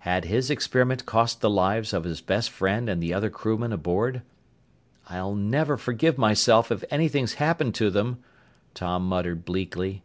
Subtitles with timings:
[0.00, 4.20] Had his experiment cost the lives of his best friend and the other crewmen aboard?
[5.08, 8.18] "I'll never forgive myself if anything's happened to them!"
[8.74, 10.02] Tom muttered bleakly.